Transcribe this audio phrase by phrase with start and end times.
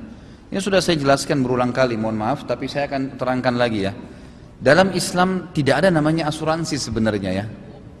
[0.47, 3.91] Ini sudah saya jelaskan berulang kali, mohon maaf, tapi saya akan terangkan lagi ya.
[4.63, 7.51] Dalam Islam tidak ada namanya asuransi sebenarnya ya.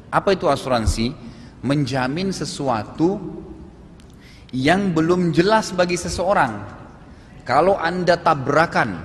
[0.07, 1.30] Apa itu asuransi?
[1.61, 3.17] Menjamin sesuatu
[4.51, 6.81] yang belum jelas bagi seseorang.
[7.47, 9.01] Kalau Anda tabrakan,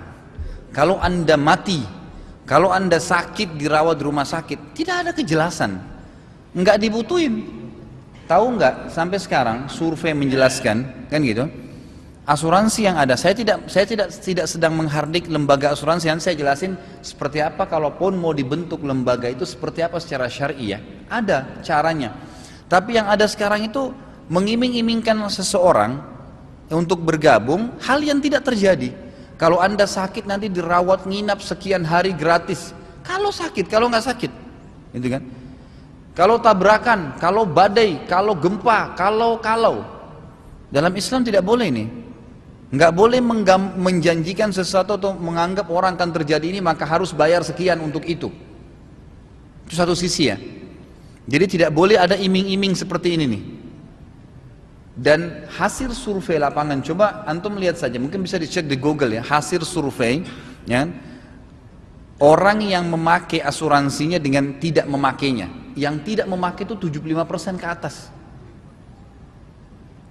[0.75, 1.81] kalau Anda mati,
[2.45, 5.79] kalau Anda sakit dirawat di rumah sakit, tidak ada kejelasan.
[6.53, 7.43] Enggak dibutuhin.
[8.27, 11.47] Tahu enggak sampai sekarang survei menjelaskan kan gitu.
[12.27, 16.75] Asuransi yang ada, saya tidak saya tidak tidak sedang menghardik lembaga asuransi yang saya jelasin
[16.99, 20.83] seperti apa kalaupun mau dibentuk lembaga itu seperti apa secara syar'i ya.
[21.07, 22.26] Ada caranya.
[22.67, 23.95] Tapi yang ada sekarang itu
[24.27, 26.03] mengiming-imingkan seseorang
[26.71, 28.91] untuk bergabung hal yang tidak terjadi.
[29.37, 32.75] Kalau anda sakit nanti dirawat nginap sekian hari gratis.
[33.07, 34.33] Kalau sakit, kalau nggak sakit,
[34.99, 35.23] gitu kan?
[36.17, 39.85] Kalau tabrakan, kalau badai, kalau gempa, kalau kalau
[40.73, 41.87] dalam Islam tidak boleh ini.
[42.67, 43.23] Nggak boleh
[43.79, 48.27] menjanjikan sesuatu atau menganggap orang akan terjadi ini maka harus bayar sekian untuk itu.
[49.71, 50.37] Itu satu sisi ya.
[51.27, 53.43] Jadi tidak boleh ada iming-iming seperti ini nih.
[54.97, 59.61] Dan hasil survei lapangan, coba antum lihat saja, mungkin bisa dicek di Google ya, hasil
[59.61, 60.25] survei,
[60.65, 60.89] ya,
[62.17, 68.09] orang yang memakai asuransinya dengan tidak memakainya, yang tidak memakai itu 75% ke atas.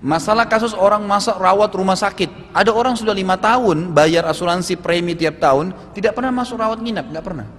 [0.05, 5.17] Masalah kasus orang masuk rawat rumah sakit, ada orang sudah lima tahun bayar asuransi premi
[5.17, 7.49] tiap tahun, tidak pernah masuk rawat nginap, nggak pernah.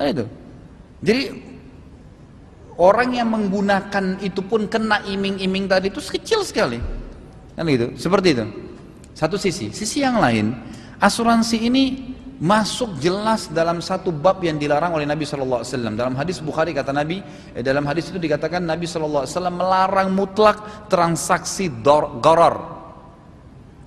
[0.00, 0.24] Nah itu.
[1.04, 1.20] Jadi
[2.76, 6.80] orang yang menggunakan itu pun kena iming-iming tadi itu kecil sekali.
[7.56, 7.96] Kan gitu?
[7.96, 8.44] Seperti itu.
[9.16, 9.72] Satu sisi.
[9.72, 10.52] Sisi yang lain
[11.00, 11.84] asuransi ini
[12.36, 15.64] masuk jelas dalam satu bab yang dilarang oleh Nabi SAW
[15.96, 17.24] dalam hadis Bukhari kata Nabi
[17.56, 21.72] eh, dalam hadis itu dikatakan Nabi SAW melarang mutlak transaksi
[22.20, 22.76] goror.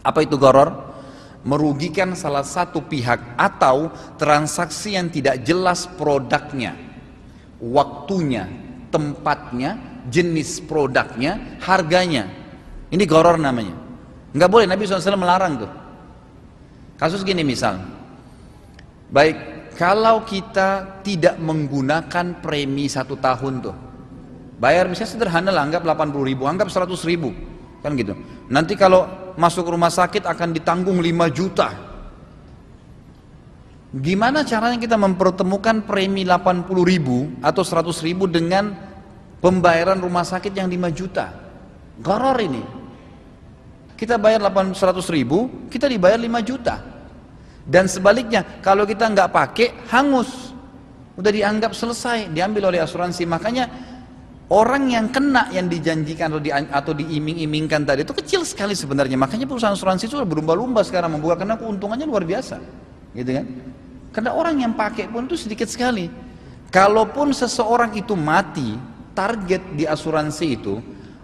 [0.01, 0.89] Apa itu goror?
[1.45, 6.75] Merugikan salah satu pihak atau transaksi yang tidak jelas produknya
[7.61, 12.29] waktunya tempatnya, jenis produknya, harganya.
[12.89, 13.73] Ini goror namanya.
[14.33, 15.71] Enggak boleh, Nabi SAW melarang tuh.
[16.99, 17.79] Kasus gini misal,
[19.07, 23.75] baik kalau kita tidak menggunakan premi satu tahun tuh,
[24.59, 27.31] bayar misalnya sederhana lah, anggap 80 ribu, anggap 100 ribu,
[27.79, 28.11] kan gitu.
[28.51, 29.07] Nanti kalau
[29.39, 31.71] masuk rumah sakit akan ditanggung 5 juta,
[33.89, 38.69] Gimana caranya kita mempertemukan premi 80 ribu atau 100 ribu dengan
[39.41, 41.33] pembayaran rumah sakit yang 5 juta?
[41.97, 42.61] Goror ini.
[43.97, 46.75] Kita bayar 800 ribu, kita dibayar 5 juta.
[47.65, 50.53] Dan sebaliknya, kalau kita nggak pakai, hangus.
[51.17, 53.25] Udah dianggap selesai, diambil oleh asuransi.
[53.25, 53.65] Makanya
[54.53, 59.17] orang yang kena yang dijanjikan atau, di, atau diiming-imingkan tadi itu kecil sekali sebenarnya.
[59.17, 62.88] Makanya perusahaan asuransi itu berlumba-lumba sekarang membuka karena keuntungannya luar biasa.
[63.13, 63.45] Gitu kan?
[64.09, 66.09] Karena orang yang pakai pun itu sedikit sekali.
[66.69, 68.77] Kalaupun seseorang itu mati,
[69.17, 70.77] target di asuransi itu,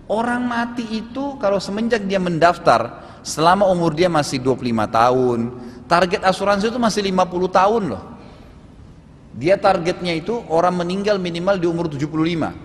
[0.10, 5.40] orang mati itu kalau semenjak dia mendaftar, selama umur dia masih 25 tahun,
[5.86, 8.04] target asuransi itu masih 50 tahun loh.
[9.36, 12.56] Dia targetnya itu orang meninggal minimal di umur 75.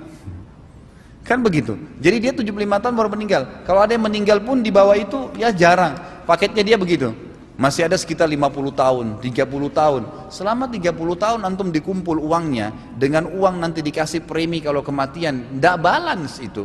[1.27, 1.77] Kan begitu.
[2.01, 3.43] Jadi dia 75 tahun baru meninggal.
[3.69, 5.99] Kalau ada yang meninggal pun di bawah itu ya jarang.
[6.25, 7.13] Paketnya dia begitu.
[7.61, 10.03] Masih ada sekitar 50 tahun, 30 tahun.
[10.33, 16.41] Selama 30 tahun antum dikumpul uangnya, dengan uang nanti dikasih premi kalau kematian, tidak balance
[16.41, 16.65] itu.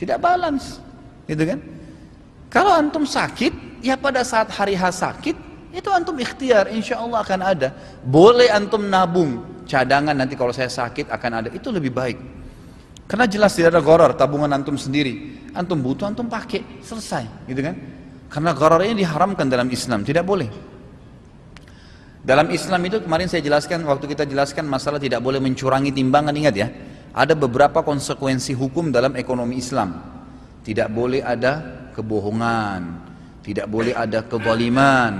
[0.00, 0.80] Tidak balance,
[1.28, 1.60] gitu kan?
[2.48, 5.36] Kalau antum sakit, ya pada saat hari H sakit,
[5.76, 7.68] itu antum ikhtiar, insya Allah akan ada.
[8.00, 12.16] Boleh antum nabung, cadangan nanti kalau saya sakit akan ada, itu lebih baik.
[13.04, 15.44] Karena jelas tidak ada goror, tabungan antum sendiri.
[15.52, 17.97] Antum butuh, antum pakai, selesai, gitu kan?
[18.28, 20.48] Karena goror ini diharamkan dalam Islam, tidak boleh.
[22.20, 26.54] Dalam Islam itu kemarin saya jelaskan, waktu kita jelaskan masalah tidak boleh mencurangi timbangan, ingat
[26.54, 26.68] ya.
[27.16, 29.96] Ada beberapa konsekuensi hukum dalam ekonomi Islam.
[30.60, 32.80] Tidak boleh ada kebohongan,
[33.40, 35.12] tidak boleh ada kezaliman,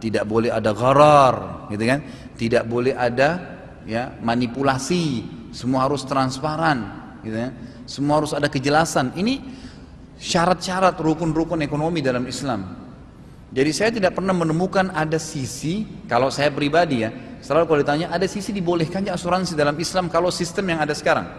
[0.00, 2.00] tidak boleh ada gharar, gitu kan?
[2.34, 6.80] Tidak boleh ada ya manipulasi, semua harus transparan,
[7.20, 7.52] gitu ya.
[7.84, 9.12] Semua harus ada kejelasan.
[9.12, 9.44] Ini
[10.18, 12.84] syarat-syarat rukun-rukun ekonomi dalam Islam.
[13.54, 18.26] Jadi saya tidak pernah menemukan ada sisi, kalau saya pribadi ya, selalu kalau ditanya ada
[18.26, 21.30] sisi dibolehkannya asuransi dalam Islam kalau sistem yang ada sekarang.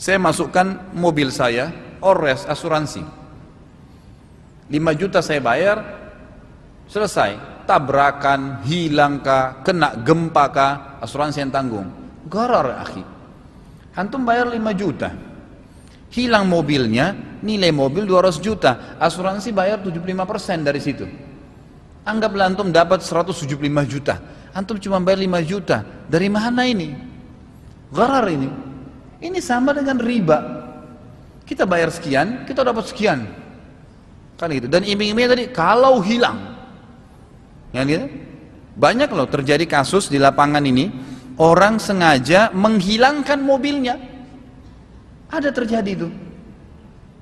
[0.00, 1.68] Saya masukkan mobil saya,
[2.00, 3.04] ores asuransi.
[4.72, 5.76] 5 juta saya bayar,
[6.88, 7.60] selesai.
[7.68, 10.72] Tabrakan, hilang kah, kena gempa kah,
[11.04, 11.88] asuransi yang tanggung.
[12.24, 13.04] Garar akhi.
[13.92, 15.12] Antum bayar 5 juta,
[16.12, 17.12] hilang mobilnya,
[17.44, 21.04] nilai mobil 200 juta, asuransi bayar 75% dari situ.
[22.08, 23.52] Anggaplah antum dapat 175
[23.84, 24.16] juta,
[24.56, 26.96] antum cuma bayar 5 juta, dari mana ini?
[27.92, 28.48] Gharar ini.
[29.18, 30.38] Ini sama dengan riba.
[31.42, 33.24] Kita bayar sekian, kita dapat sekian.
[34.38, 34.70] Kan itu.
[34.70, 36.54] Dan iming-imingnya tadi kalau hilang.
[37.72, 38.06] Ya gitu.
[38.78, 40.92] Banyak loh terjadi kasus di lapangan ini,
[41.40, 43.98] orang sengaja menghilangkan mobilnya
[45.28, 46.08] ada terjadi itu.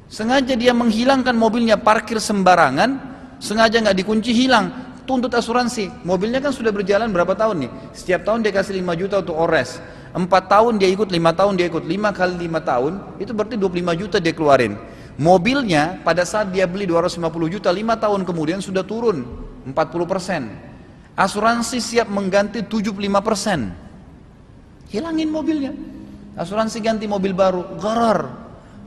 [0.06, 3.02] Sengaja dia menghilangkan mobilnya parkir sembarangan,
[3.42, 4.70] sengaja nggak dikunci hilang,
[5.02, 5.90] tuntut asuransi.
[6.06, 7.70] Mobilnya kan sudah berjalan berapa tahun nih?
[7.90, 9.82] Setiap tahun dia kasih 5 juta untuk ores.
[10.14, 13.94] 4 tahun dia ikut, 5 tahun dia ikut, 5 kali 5 tahun, itu berarti 25
[13.98, 14.78] juta dia keluarin.
[15.16, 19.24] Mobilnya pada saat dia beli 250 juta, 5 tahun kemudian sudah turun
[19.66, 20.54] 40 persen.
[21.16, 22.94] Asuransi siap mengganti 75
[23.24, 23.72] persen.
[24.92, 25.95] Hilangin mobilnya.
[26.36, 28.28] Asuransi ganti mobil baru, gharar,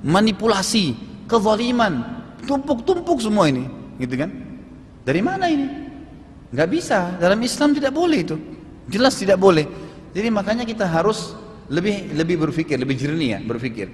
[0.05, 0.93] manipulasi,
[1.25, 3.65] kezaliman, tumpuk-tumpuk semua ini,
[3.97, 4.29] gitu kan?
[5.01, 5.65] Dari mana ini?
[6.53, 8.37] Gak bisa, dalam Islam tidak boleh itu.
[8.85, 9.65] Jelas tidak boleh.
[10.13, 11.33] Jadi makanya kita harus
[11.69, 13.89] lebih lebih berpikir, lebih jernih ya berpikir.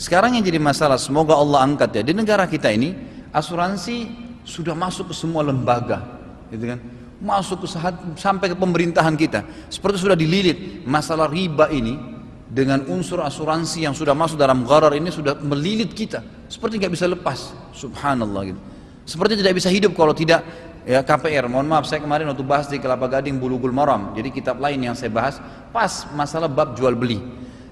[0.00, 2.96] Sekarang yang jadi masalah, semoga Allah angkat ya di negara kita ini
[3.36, 4.08] asuransi
[4.48, 6.04] sudah masuk ke semua lembaga,
[6.48, 6.80] gitu kan?
[7.20, 7.66] Masuk ke
[8.16, 9.44] sampai ke pemerintahan kita.
[9.68, 12.09] Seperti sudah dililit masalah riba ini
[12.50, 16.18] dengan unsur asuransi yang sudah masuk dalam gharar ini sudah melilit kita.
[16.50, 17.54] Seperti nggak bisa lepas.
[17.70, 18.60] Subhanallah gitu.
[19.06, 20.42] Seperti tidak bisa hidup kalau tidak
[20.82, 24.10] ya KPR mohon maaf saya kemarin waktu bahas di Kelapa Gading Bulughul Maram.
[24.18, 25.38] Jadi kitab lain yang saya bahas
[25.70, 27.22] pas masalah bab jual beli.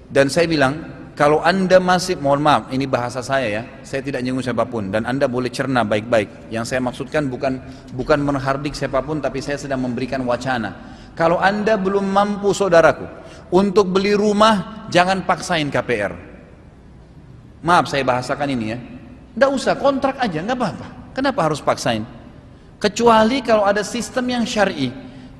[0.07, 0.79] Dan saya bilang
[1.11, 4.87] kalau anda masih mohon maaf ini bahasa saya ya saya tidak nyinggung siapa pun.
[4.95, 6.55] Dan anda boleh cerna baik-baik.
[6.55, 7.59] Yang saya maksudkan bukan
[7.99, 10.95] bukan menghardik siapa pun tapi saya sedang memberikan wacana.
[11.19, 13.18] Kalau anda belum mampu saudaraku
[13.49, 16.13] untuk beli rumah jangan paksain KPR.
[17.59, 18.77] Maaf saya bahasakan ini ya.
[19.35, 20.87] Tidak usah kontrak aja nggak apa-apa.
[21.13, 22.05] Kenapa harus paksain?
[22.79, 24.91] Kecuali kalau ada sistem yang syari.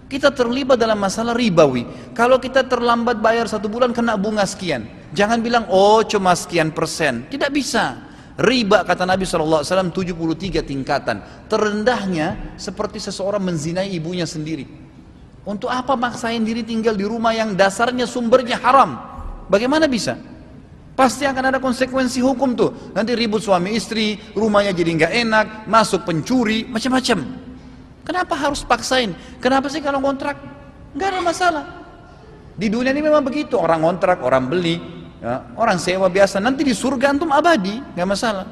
[0.09, 1.85] Kita terlibat dalam masalah ribawi.
[2.17, 4.89] Kalau kita terlambat bayar satu bulan kena bunga sekian.
[5.13, 7.29] Jangan bilang oh cuma sekian persen.
[7.29, 8.09] Tidak bisa.
[8.39, 11.45] Riba kata Nabi SAW 73 tingkatan.
[11.45, 14.88] Terendahnya seperti seseorang menzinai ibunya sendiri.
[15.49, 19.01] Untuk apa maksain diri tinggal di rumah yang dasarnya sumbernya haram?
[19.49, 20.13] Bagaimana bisa?
[20.93, 22.93] Pasti akan ada konsekuensi hukum tuh.
[22.93, 27.25] Nanti ribut suami istri, rumahnya jadi nggak enak, masuk pencuri, macam-macam.
[28.05, 29.17] Kenapa harus paksain?
[29.41, 30.37] Kenapa sih kalau kontrak?
[30.93, 31.65] Nggak ada masalah.
[32.53, 33.57] Di dunia ini memang begitu.
[33.57, 34.77] Orang kontrak, orang beli,
[35.17, 36.37] ya, orang sewa biasa.
[36.37, 38.45] Nanti di surga antum abadi, nggak masalah.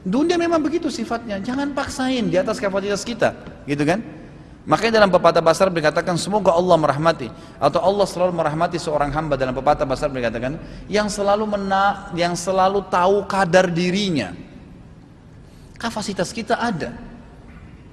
[0.00, 1.36] Dunia memang begitu sifatnya.
[1.36, 3.36] Jangan paksain di atas kapasitas kita,
[3.68, 4.19] gitu kan?
[4.70, 7.26] Makanya dalam pepatah basar dikatakan semoga Allah merahmati
[7.58, 12.86] atau Allah selalu merahmati seorang hamba dalam pepatah basar dikatakan yang selalu mena, yang selalu
[12.86, 14.30] tahu kadar dirinya.
[15.74, 16.94] Kapasitas kita ada.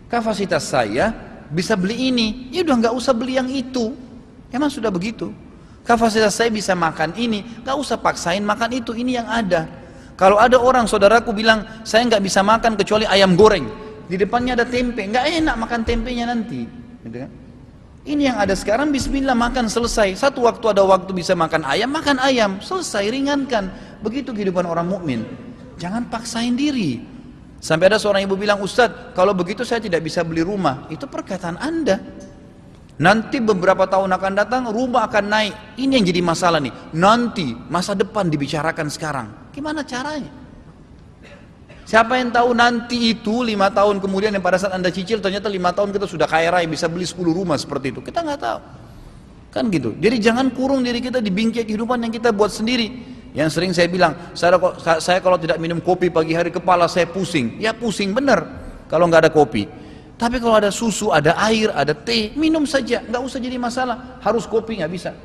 [0.05, 1.17] Kapasitas saya
[1.50, 3.98] bisa beli ini, ya udah nggak usah beli yang itu.
[4.53, 5.34] Emang sudah begitu.
[5.81, 9.65] Kapasitas saya bisa makan ini, nggak usah paksain makan itu, ini yang ada.
[10.13, 13.65] Kalau ada orang saudaraku bilang saya nggak bisa makan kecuali ayam goreng,
[14.08, 16.64] di depannya ada tempe, nggak enak makan tempenya nanti.
[17.04, 17.32] Gitu kan?
[18.08, 20.16] Ini yang ada sekarang Bismillah makan selesai.
[20.16, 23.68] Satu waktu ada waktu bisa makan ayam, makan ayam selesai ringankan.
[24.00, 25.28] Begitu kehidupan orang mukmin.
[25.76, 27.04] Jangan paksain diri.
[27.60, 30.88] Sampai ada seorang ibu bilang, Ustadz, kalau begitu saya tidak bisa beli rumah.
[30.88, 32.00] Itu perkataan Anda.
[32.98, 35.54] Nanti beberapa tahun akan datang, rumah akan naik.
[35.76, 36.74] Ini yang jadi masalah nih.
[36.96, 39.28] Nanti, masa depan dibicarakan sekarang.
[39.52, 40.32] Gimana caranya?
[41.88, 45.72] Siapa yang tahu nanti itu lima tahun kemudian yang pada saat anda cicil ternyata lima
[45.72, 48.03] tahun kita sudah kaya raya bisa beli 10 rumah seperti itu.
[48.03, 48.60] Kita nggak tahu.
[49.56, 49.96] Kan gitu.
[49.96, 53.15] Jadi jangan kurung diri kita di bingkai kehidupan yang kita buat sendiri.
[53.32, 54.60] Yang sering saya bilang, saya,
[55.00, 57.56] saya kalau tidak minum kopi pagi hari kepala saya pusing.
[57.56, 58.44] Ya pusing benar
[58.91, 59.63] kalau nggak ada kopi.
[60.20, 64.20] Tapi kalau ada susu, ada air, ada teh, minum saja, nggak usah jadi masalah.
[64.20, 65.15] Harus kopi nggak bisa.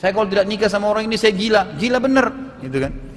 [0.00, 2.26] Saya kalau tidak nikah sama orang ini saya gila, gila bener,
[2.64, 3.07] gitu kan?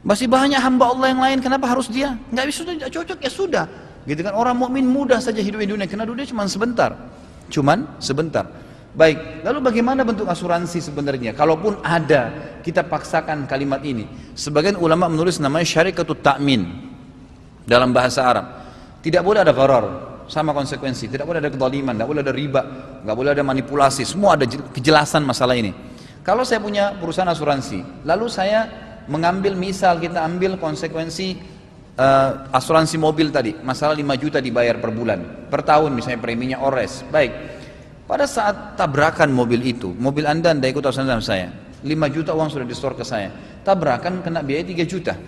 [0.00, 2.16] Masih banyak hamba Allah yang lain, kenapa harus dia?
[2.32, 3.64] Nggak bisa, tidak cocok, ya sudah.
[4.08, 6.96] Gitu kan, orang mukmin mudah saja hidup di dunia, karena dunia cuma sebentar.
[7.52, 8.48] Cuman sebentar.
[8.90, 11.36] Baik, lalu bagaimana bentuk asuransi sebenarnya?
[11.36, 14.08] Kalaupun ada, kita paksakan kalimat ini.
[14.34, 16.64] Sebagian ulama menulis namanya syarikatut ta'min
[17.68, 18.46] dalam bahasa Arab.
[19.04, 21.10] Tidak boleh ada gharar, sama konsekuensi.
[21.10, 22.62] Tidak boleh ada kezaliman, tidak boleh ada riba,
[23.02, 24.06] nggak boleh ada manipulasi.
[24.06, 25.74] Semua ada kejelasan masalah ini.
[26.22, 31.34] Kalau saya punya perusahaan asuransi, lalu saya mengambil misal kita ambil konsekuensi
[31.98, 37.02] uh, asuransi mobil tadi, masalah 5 juta dibayar per bulan, per tahun misalnya preminya ores.
[37.10, 37.34] Baik,
[38.06, 41.50] pada saat tabrakan mobil itu, mobil anda anda ikut asuransi dalam saya,
[41.82, 43.34] 5 juta uang sudah di store ke saya,
[43.66, 45.18] tabrakan kena biaya 3 juta.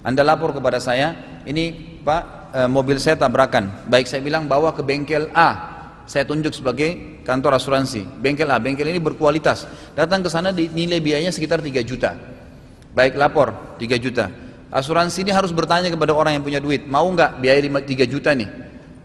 [0.00, 4.84] Anda lapor kepada saya, ini Pak uh, mobil saya tabrakan, baik saya bilang bawa ke
[4.84, 5.50] bengkel A,
[6.04, 9.64] saya tunjuk sebagai kantor asuransi, bengkel A, bengkel ini berkualitas,
[9.96, 12.29] datang ke sana nilai biayanya sekitar 3 juta.
[12.90, 14.30] Baik lapor 3 juta.
[14.70, 18.30] Asuransi ini harus bertanya kepada orang yang punya duit, mau nggak biaya 5, 3 juta
[18.34, 18.46] nih?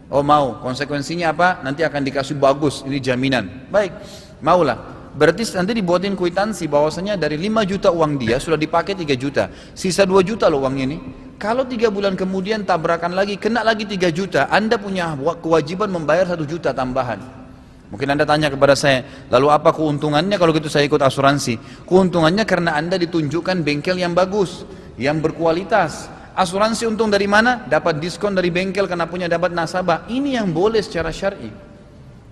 [0.06, 1.62] Oh mau, konsekuensinya apa?
[1.66, 3.66] Nanti akan dikasih bagus, ini jaminan.
[3.70, 3.90] Baik,
[4.38, 4.94] maulah.
[5.16, 9.50] Berarti nanti dibuatin kuitansi bahwasanya dari 5 juta uang dia sudah dipakai 3 juta.
[9.74, 10.98] Sisa 2 juta loh uangnya ini.
[11.40, 16.46] Kalau 3 bulan kemudian tabrakan lagi, kena lagi 3 juta, Anda punya kewajiban membayar 1
[16.46, 17.45] juta tambahan.
[17.86, 21.86] Mungkin Anda tanya kepada saya, lalu apa keuntungannya kalau gitu saya ikut asuransi?
[21.86, 24.66] Keuntungannya karena Anda ditunjukkan bengkel yang bagus,
[24.98, 26.10] yang berkualitas.
[26.34, 27.62] Asuransi untung dari mana?
[27.62, 30.10] Dapat diskon dari bengkel karena punya dapat nasabah.
[30.10, 31.48] Ini yang boleh secara syar'i.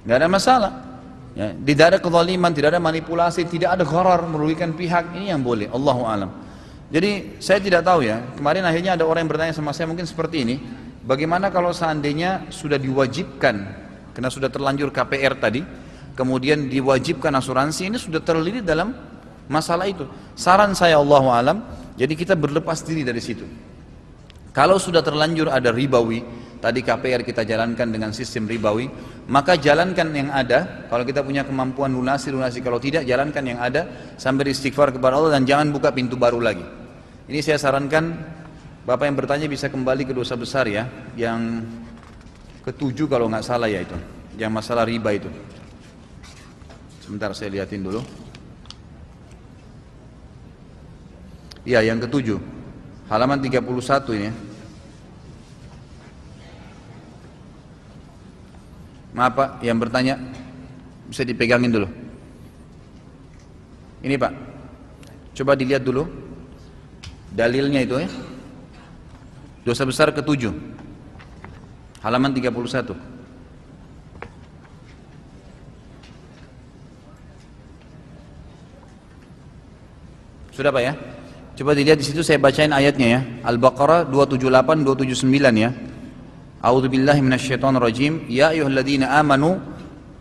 [0.05, 0.73] Tidak ada masalah.
[1.35, 5.15] Ya, tidak ada kezaliman, tidak ada manipulasi, tidak ada gharar merugikan pihak.
[5.15, 5.71] Ini yang boleh.
[5.71, 6.31] Allahu alam.
[6.91, 8.21] Jadi saya tidak tahu ya.
[8.37, 10.57] Kemarin akhirnya ada orang yang bertanya sama saya mungkin seperti ini.
[11.07, 13.84] Bagaimana kalau seandainya sudah diwajibkan
[14.15, 15.61] karena sudah terlanjur KPR tadi,
[16.15, 18.95] kemudian diwajibkan asuransi ini sudah terlilit dalam
[19.51, 20.07] masalah itu.
[20.39, 21.59] Saran saya Allah alam,
[21.99, 23.45] jadi kita berlepas diri dari situ.
[24.55, 26.23] Kalau sudah terlanjur ada ribawi,
[26.63, 28.87] tadi KPR kita jalankan dengan sistem ribawi,
[29.27, 34.15] maka jalankan yang ada, kalau kita punya kemampuan lunasi, lunasi, kalau tidak jalankan yang ada,
[34.15, 36.63] sambil istighfar kepada Allah dan jangan buka pintu baru lagi.
[37.27, 38.15] Ini saya sarankan,
[38.85, 41.65] Bapak yang bertanya bisa kembali ke dosa besar ya, yang
[42.65, 43.95] ketujuh kalau nggak salah ya itu.
[44.41, 45.29] Yang masalah riba itu.
[47.05, 48.01] Sebentar saya liatin dulu.
[51.69, 52.41] Iya yang ketujuh.
[53.09, 53.61] Halaman 31
[54.17, 54.33] ini
[59.15, 60.17] maaf pak yang bertanya
[61.07, 61.89] bisa dipegangin dulu.
[64.01, 64.33] Ini pak.
[65.37, 66.09] Coba dilihat dulu
[67.33, 68.09] dalilnya itu ya.
[69.65, 70.74] Dosa besar ketujuh
[72.05, 72.53] halaman 31
[80.55, 80.95] Sudah Pak ya?
[81.59, 83.21] Coba dilihat di situ saya bacain ayatnya ya.
[83.43, 85.75] Al-Baqarah 278 279 ya.
[86.63, 88.23] A'udzu billahi minasyaitonir rajim.
[88.31, 89.59] Ya ayyuhalladzina amanu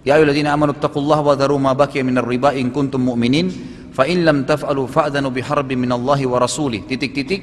[0.02, 3.54] ya ayyuhalladzina amanu taqullaha wa dharu ma baqiya minar riba in kuntum mu'minin
[3.94, 6.82] fa in lam taf'alu fa'dhanu biharbin minallahi wa rasulih.
[6.90, 7.42] Titik-titik.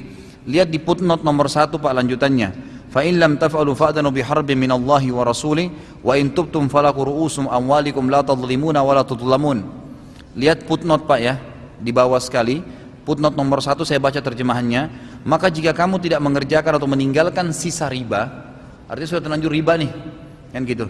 [0.50, 2.48] Lihat di footnote nomor 1 Pak lanjutannya.
[2.90, 5.70] Fa in lam taf'alu fa'danu biharbin min Allah wa rasuli
[6.02, 8.26] wa in tubtum falaku ru'usum amwalikum la.
[10.30, 11.34] Lihat footnote Pak ya
[11.78, 12.62] di bawah sekali.
[13.06, 14.90] Footnote nomor satu saya baca terjemahannya.
[15.22, 18.28] Maka jika kamu tidak mengerjakan atau meninggalkan sisa riba,
[18.88, 19.90] artinya sudah terlanjur riba nih,
[20.52, 20.86] kan gitu.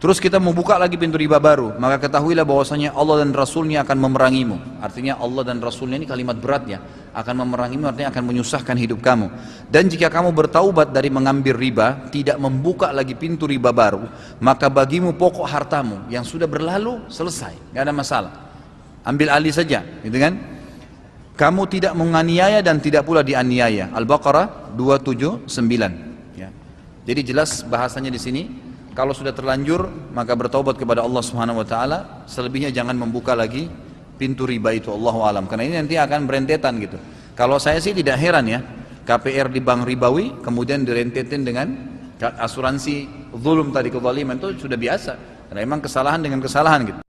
[0.00, 4.00] Terus kita mau buka lagi pintu riba baru, maka ketahuilah bahwasanya Allah dan Rasulnya akan
[4.00, 4.80] memerangimu.
[4.80, 6.80] Artinya Allah dan Rasulnya ini kalimat berat ya,
[7.12, 9.28] akan memerangimu artinya akan menyusahkan hidup kamu.
[9.68, 14.08] Dan jika kamu bertaubat dari mengambil riba, tidak membuka lagi pintu riba baru,
[14.40, 18.32] maka bagimu pokok hartamu yang sudah berlalu selesai, nggak ada masalah.
[19.04, 20.32] Ambil alih saja, gitu kan?
[21.36, 23.92] Kamu tidak menganiaya dan tidak pula dianiaya.
[23.92, 26.40] Al-Baqarah 279.
[26.40, 26.48] Ya.
[27.04, 28.69] Jadi jelas bahasanya di sini
[29.00, 33.64] kalau sudah terlanjur maka bertobat kepada Allah Subhanahu wa taala, selebihnya jangan membuka lagi
[34.20, 37.00] pintu riba itu Allah alam karena ini nanti akan berentetan gitu.
[37.32, 38.60] Kalau saya sih tidak heran ya,
[39.08, 41.72] KPR di bank ribawi kemudian direntetin dengan
[42.20, 43.08] asuransi
[43.40, 45.12] zulum tadi kezaliman itu sudah biasa.
[45.48, 47.00] Karena memang kesalahan dengan kesalahan gitu.